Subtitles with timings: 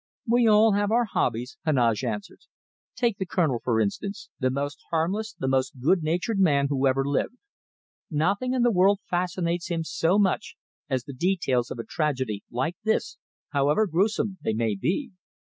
[0.27, 2.39] "We all have our hobbies," Heneage answered.
[2.95, 7.05] "Take the Colonel, for instance, the most harmless, the most good natured man who ever
[7.05, 7.35] lived.
[8.09, 10.55] Nothing in the world fascinates him so much
[10.89, 13.17] as the details of a tragedy like this,
[13.49, 15.11] however gruesome they may be.